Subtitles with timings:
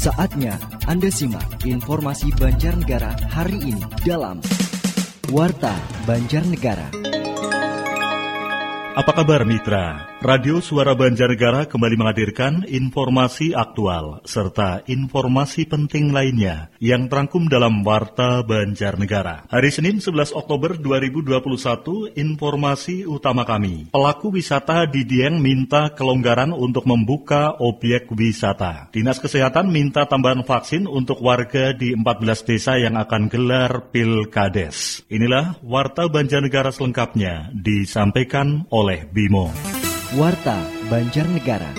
[0.00, 0.56] Saatnya
[0.88, 4.40] Anda simak informasi Banjarnegara hari ini dalam
[5.28, 5.76] Warta
[6.08, 6.88] Banjarnegara.
[8.96, 10.09] Apa kabar mitra?
[10.20, 18.44] Radio Suara Banjarnegara kembali menghadirkan informasi aktual serta informasi penting lainnya yang terangkum dalam Warta
[18.44, 19.48] Banjarnegara.
[19.48, 23.88] Hari Senin 11 Oktober 2021, informasi utama kami.
[23.88, 28.92] Pelaku wisata di Dieng minta kelonggaran untuk membuka objek wisata.
[28.92, 35.00] Dinas Kesehatan minta tambahan vaksin untuk warga di 14 desa yang akan gelar Pilkades.
[35.08, 39.48] Inilah Warta Banjarnegara selengkapnya disampaikan oleh Bimo.
[40.18, 40.56] Warta
[40.90, 41.70] Banjarnegara.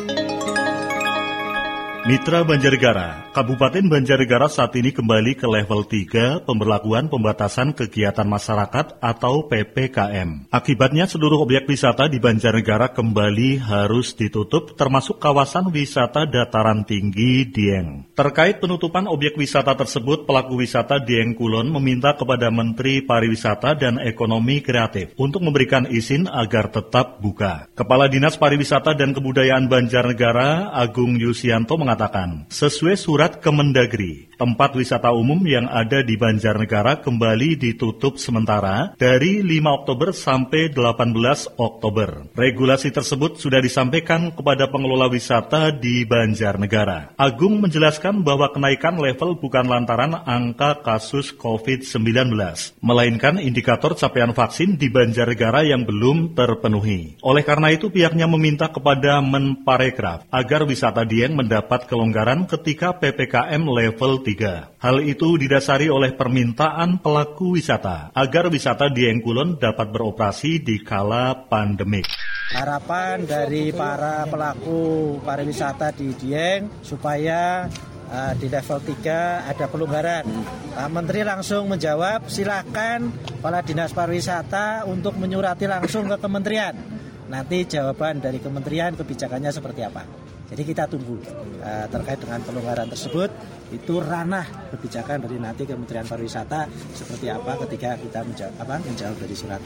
[2.08, 9.48] Mitra Banjarnegara, Kabupaten Banjarnegara saat ini kembali ke level 3 pemberlakuan pembatasan kegiatan masyarakat atau
[9.48, 10.52] PPKM.
[10.52, 18.12] Akibatnya seluruh objek wisata di Banjarnegara kembali harus ditutup termasuk kawasan wisata dataran tinggi Dieng.
[18.20, 24.60] Terkait penutupan objek wisata tersebut, pelaku wisata Dieng Kulon meminta kepada Menteri Pariwisata dan Ekonomi
[24.60, 27.72] Kreatif untuk memberikan izin agar tetap buka.
[27.80, 35.38] Kepala Dinas Pariwisata dan Kebudayaan Banjarnegara Agung Yusianto mengatakan sesuai surat Kemendagri, tempat wisata umum
[35.46, 42.26] yang ada di Banjarnegara kembali ditutup sementara dari 5 Oktober sampai 18 Oktober.
[42.34, 47.14] Regulasi tersebut sudah disampaikan kepada pengelola wisata di Banjarnegara.
[47.22, 52.34] Agung menjelaskan bahwa kenaikan level bukan lantaran angka kasus COVID-19,
[52.82, 57.22] melainkan indikator capaian vaksin di Banjarnegara yang belum terpenuhi.
[57.22, 64.26] Oleh karena itu pihaknya meminta kepada Menparekraf agar wisata Dieng mendapat kelonggaran ketika PPKM level
[64.26, 64.31] 3.
[64.82, 71.48] Hal itu didasari oleh permintaan pelaku wisata agar wisata di Engkulon dapat beroperasi di kala
[71.50, 72.08] pandemik.
[72.52, 77.64] Harapan dari para pelaku pariwisata di Dieng supaya
[78.12, 80.26] uh, di level 3 ada pelonggaran.
[80.76, 86.76] Pak Menteri langsung menjawab, silakan kepala dinas pariwisata untuk menyurati langsung ke kementerian.
[87.32, 90.31] Nanti jawaban dari kementerian kebijakannya seperti apa.
[90.52, 91.16] Jadi kita tunggu
[91.64, 93.32] uh, terkait dengan pelonggaran tersebut
[93.72, 94.44] itu ranah
[94.76, 99.64] kebijakan dari nanti Kementerian Pariwisata seperti apa ketika kita menjawab, apa, menjawab dari surat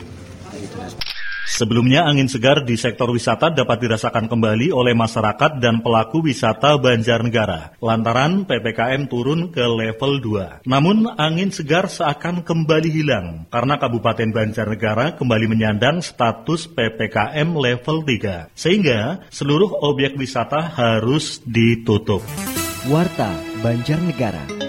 [0.53, 1.14] dari dinas.
[1.45, 7.77] Sebelumnya angin segar di sektor wisata dapat dirasakan kembali oleh masyarakat dan pelaku wisata Banjarnegara
[7.77, 10.65] lantaran PPKM turun ke level 2.
[10.65, 18.49] Namun angin segar seakan kembali hilang karena Kabupaten Banjarnegara kembali menyandang status PPKM level 3
[18.57, 22.25] sehingga seluruh objek wisata harus ditutup.
[22.89, 23.29] Warta
[23.61, 24.65] Banjarnegara.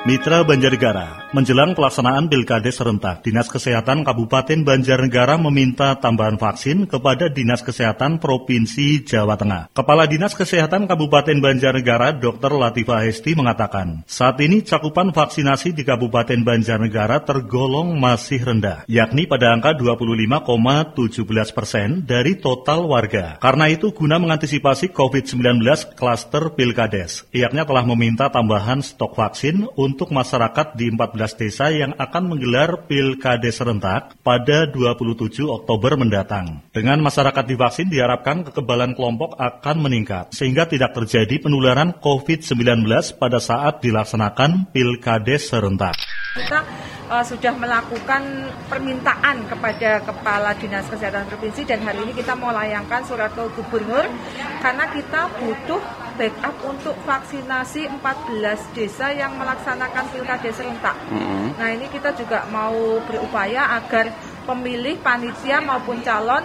[0.00, 7.62] Mitra Banjarnegara, menjelang pelaksanaan Pilkades serentak, Dinas Kesehatan Kabupaten Banjarnegara meminta tambahan vaksin kepada Dinas
[7.62, 9.70] Kesehatan Provinsi Jawa Tengah.
[9.70, 12.58] Kepala Dinas Kesehatan Kabupaten Banjarnegara, Dr.
[12.58, 19.54] Latifah Hesti mengatakan, saat ini cakupan vaksinasi di Kabupaten Banjarnegara tergolong masih rendah, yakni pada
[19.54, 23.38] angka 25,17 persen dari total warga.
[23.38, 25.62] Karena itu, guna mengantisipasi COVID-19
[25.94, 32.32] klaster Pilkades, pihaknya telah meminta tambahan stok vaksin untuk masyarakat di 14 desa yang akan
[32.32, 36.64] menggelar Pilkades serentak pada 27 Oktober mendatang.
[36.72, 42.88] Dengan masyarakat divaksin diharapkan kekebalan kelompok akan meningkat sehingga tidak terjadi penularan COVID-19
[43.20, 46.00] pada saat dilaksanakan Pilkades serentak.
[46.32, 46.64] Kita
[47.10, 48.22] uh, sudah melakukan
[48.70, 54.06] permintaan kepada Kepala Dinas Kesehatan Provinsi dan hari ini kita mau layangkan surat ke Gubernur
[54.60, 55.82] karena kita butuh
[56.20, 60.96] backup untuk vaksinasi 14 desa yang melaksanakan pilkada serentak.
[61.08, 61.46] Mm-hmm.
[61.56, 64.12] Nah ini kita juga mau berupaya agar
[64.44, 66.44] pemilih, panitia maupun calon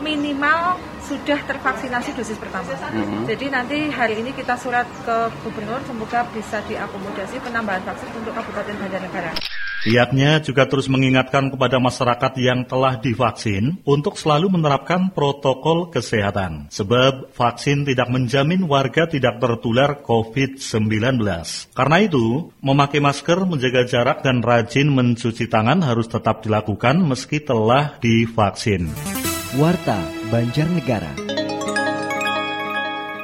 [0.00, 2.72] minimal sudah tervaksinasi dosis pertama.
[2.72, 3.28] Mm-hmm.
[3.28, 8.72] Jadi nanti hari ini kita surat ke gubernur semoga bisa diakomodasi penambahan vaksin untuk Kabupaten
[8.80, 9.49] Banjarnegara.
[9.80, 16.68] Pihaknya juga terus mengingatkan kepada masyarakat yang telah divaksin untuk selalu menerapkan protokol kesehatan.
[16.68, 21.24] Sebab vaksin tidak menjamin warga tidak tertular COVID-19.
[21.72, 27.96] Karena itu, memakai masker, menjaga jarak, dan rajin mencuci tangan harus tetap dilakukan meski telah
[28.04, 28.92] divaksin.
[29.56, 29.96] Warta
[30.28, 31.10] Banjarnegara.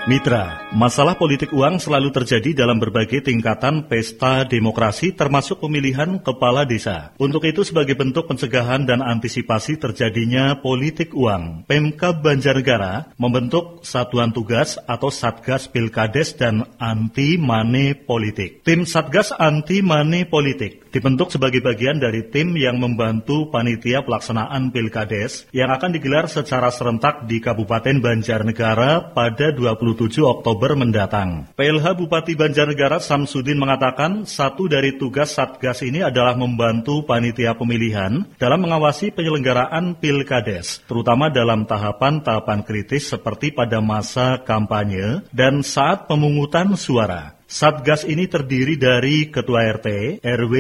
[0.07, 7.17] Mitra, masalah politik uang selalu terjadi dalam berbagai tingkatan pesta demokrasi termasuk pemilihan kepala desa.
[7.17, 14.77] Untuk itu sebagai bentuk pencegahan dan antisipasi terjadinya politik uang, Pemkab Banjarnegara membentuk satuan tugas
[14.85, 18.61] atau Satgas Pilkades dan Anti Mane Politik.
[18.61, 25.49] Tim Satgas Anti Mane Politik dibentuk sebagai bagian dari tim yang membantu panitia pelaksanaan Pilkades
[25.57, 31.47] yang akan digelar secara serentak di Kabupaten Banjarnegara pada 20 27 Oktober Oktober mendatang.
[31.55, 38.67] PLH Bupati Banjarnegara Samsudin mengatakan satu dari tugas Satgas ini adalah membantu panitia pemilihan dalam
[38.67, 47.36] mengawasi penyelenggaraan pilkades, terutama dalam tahapan-tahapan kritis seperti pada masa kampanye dan saat pemungutan suara.
[47.47, 50.55] Satgas ini terdiri dari Ketua RT, RW,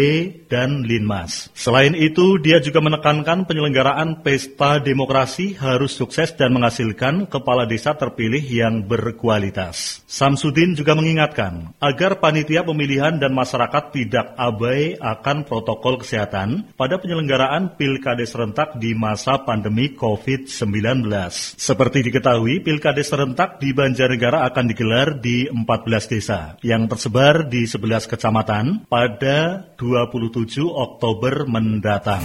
[0.47, 1.51] dan Linmas.
[1.51, 8.41] Selain itu, dia juga menekankan penyelenggaraan pesta demokrasi harus sukses dan menghasilkan kepala desa terpilih
[8.41, 10.07] yang berkualitas.
[10.07, 17.75] Samsudin juga mengingatkan agar panitia pemilihan dan masyarakat tidak abai akan protokol kesehatan pada penyelenggaraan
[17.75, 21.11] pilkades serentak di masa pandemi COVID-19.
[21.59, 28.05] Seperti diketahui, pilkades serentak di Banjarnegara akan digelar di 14 desa yang tersebar di 11
[28.05, 32.21] kecamatan pada 27 Oktober mendatang.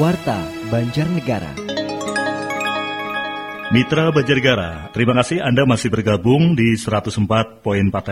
[0.00, 0.40] Warta
[0.72, 1.72] Banjarnegara.
[3.72, 7.64] Mitra Banjarnegara, terima kasih Anda masih bergabung di 104.4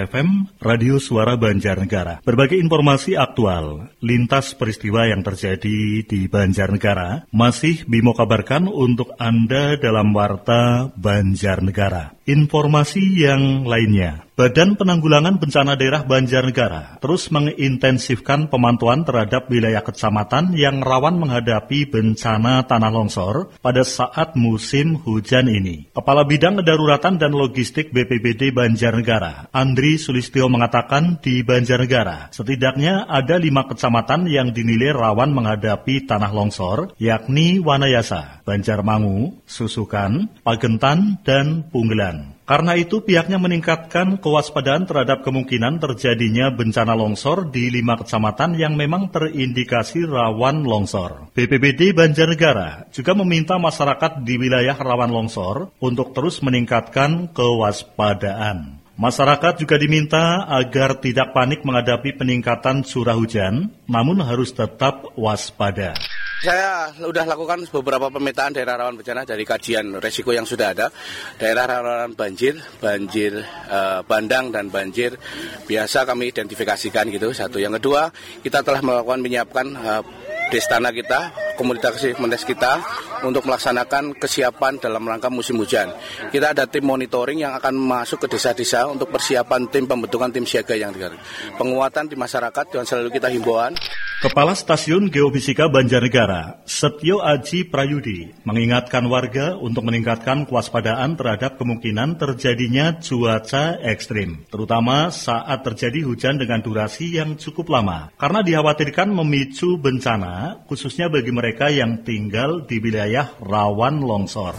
[0.09, 2.25] FM Radio Suara Banjarnegara.
[2.25, 10.17] Berbagai informasi aktual, lintas peristiwa yang terjadi di Banjarnegara masih Bimo kabarkan untuk Anda dalam
[10.17, 12.20] Warta Banjarnegara.
[12.31, 20.81] Informasi yang lainnya, Badan Penanggulangan Bencana Daerah Banjarnegara terus mengintensifkan pemantauan terhadap wilayah kecamatan yang
[20.81, 25.91] rawan menghadapi bencana tanah longsor pada saat musim hujan ini.
[25.91, 33.67] Kepala Bidang Kedaruratan dan Logistik BPBD Banjarnegara, Andri Sulistyo mengatakan di Banjarnegara setidaknya ada lima
[33.67, 42.20] kecamatan yang dinilai rawan menghadapi tanah longsor, yakni Wanayasa, Banjarmangu, Susukan, Pagentan, dan Punggelan.
[42.51, 49.07] Karena itu pihaknya meningkatkan kewaspadaan terhadap kemungkinan terjadinya bencana longsor di lima kecamatan yang memang
[49.15, 51.31] terindikasi rawan longsor.
[51.31, 58.83] BPBD Banjarnegara juga meminta masyarakat di wilayah rawan longsor untuk terus meningkatkan kewaspadaan.
[58.99, 65.95] Masyarakat juga diminta agar tidak panik menghadapi peningkatan curah hujan, namun harus tetap waspada.
[66.41, 70.89] Saya sudah lakukan beberapa pemetaan daerah rawan bencana dari kajian resiko yang sudah ada.
[71.37, 75.21] Daerah rawan banjir, banjir eh, bandang dan banjir
[75.69, 77.37] biasa kami identifikasikan gitu.
[77.37, 77.61] Satu.
[77.61, 78.09] Yang kedua,
[78.41, 80.03] kita telah melakukan menyiapkan eh,
[80.49, 81.29] destana kita,
[81.61, 82.81] komunitas menes kita
[83.21, 85.93] untuk melaksanakan kesiapan dalam rangka musim hujan.
[86.33, 90.73] Kita ada tim monitoring yang akan masuk ke desa-desa untuk persiapan tim pembentukan tim siaga
[90.73, 91.21] yang digelar.
[91.61, 93.77] Penguatan di masyarakat dan selalu kita himbauan.
[94.21, 103.01] Kepala Stasiun Geofisika Banjarnegara, Setio Aji Prayudi, mengingatkan warga untuk meningkatkan kewaspadaan terhadap kemungkinan terjadinya
[103.01, 110.69] cuaca ekstrim, terutama saat terjadi hujan dengan durasi yang cukup lama, karena dikhawatirkan memicu bencana,
[110.69, 114.55] khususnya bagi mereka yang tinggal di wilayah rawan longsor.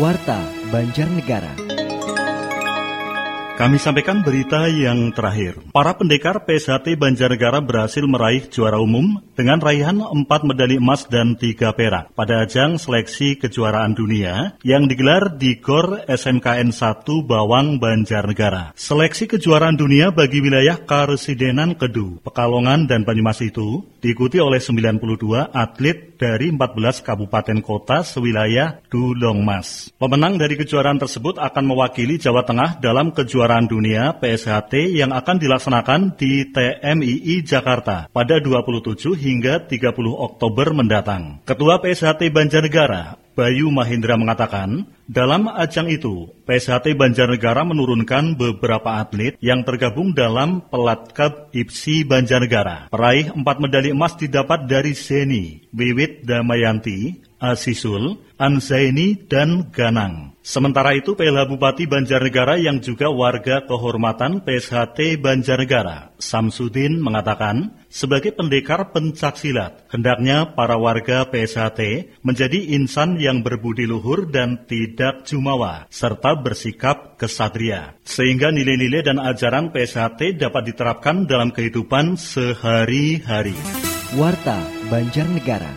[0.00, 0.40] Warta
[0.72, 1.64] Banjarnegara.
[3.54, 5.62] Kami sampaikan berita yang terakhir.
[5.70, 11.70] Para pendekar PSHT Banjarnegara berhasil meraih juara umum dengan raihan 4 medali emas dan 3
[11.70, 18.74] perak pada ajang seleksi kejuaraan dunia yang digelar di GOR SMKN 1 Bawang Banjarnegara.
[18.74, 26.13] Seleksi kejuaraan dunia bagi wilayah Karesidenan Kedu, Pekalongan, dan Banyumas itu diikuti oleh 92 atlet
[26.14, 29.90] dari 14 kabupaten kota sewilayah Dulongmas.
[29.96, 36.14] Pemenang dari kejuaraan tersebut akan mewakili Jawa Tengah dalam kejuaraan dunia PSHT yang akan dilaksanakan
[36.14, 41.42] di TMII Jakarta pada 27 hingga 30 Oktober mendatang.
[41.42, 49.66] Ketua PSHT Banjarnegara, Bayu Mahindra mengatakan, dalam ajang itu, PSHT Banjarnegara menurunkan beberapa atlet yang
[49.66, 52.88] tergabung dalam Pelatkab IPSI Banjarnegara.
[52.88, 60.33] Peraih empat medali emas didapat dari Seni, Wiwit Damayanti, Asisul, Anzaini, dan Ganang.
[60.44, 68.92] Sementara itu, PLH Bupati Banjarnegara yang juga warga kehormatan PSHT Banjarnegara, Samsudin mengatakan, sebagai pendekar
[68.92, 71.80] pencak silat, hendaknya para warga PSHT
[72.20, 77.96] menjadi insan yang berbudi luhur dan tidak jumawa, serta bersikap kesatria.
[78.04, 83.56] Sehingga nilai-nilai dan ajaran PSHT dapat diterapkan dalam kehidupan sehari-hari.
[84.12, 84.60] Warta
[84.92, 85.72] Banjarnegara.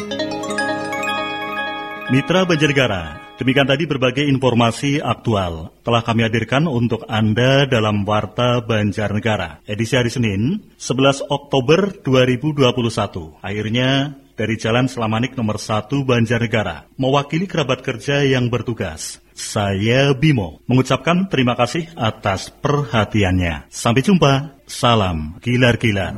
[2.12, 9.64] Mitra Banjarnegara, demikian tadi berbagai informasi aktual telah kami hadirkan untuk Anda dalam Warta Banjarnegara,
[9.70, 13.40] edisi hari Senin, 11 Oktober 2021.
[13.40, 19.22] Akhirnya, dari Jalan Selamanik nomor 1 Banjarnegara, mewakili kerabat kerja yang bertugas.
[19.38, 23.70] Saya Bimo, mengucapkan terima kasih atas perhatiannya.
[23.70, 26.18] Sampai jumpa, salam gilar-gilar.